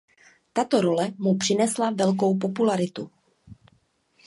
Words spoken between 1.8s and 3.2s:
velkou popularitu.